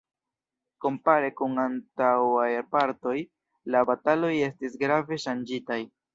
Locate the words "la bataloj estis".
3.77-4.81